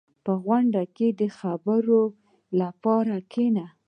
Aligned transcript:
•په 0.23 0.31
غونډه 0.43 0.81
کې 0.95 1.07
د 1.19 1.21
خبرو 1.39 2.01
لپاره 2.61 3.15
کښېنه. 3.31 3.65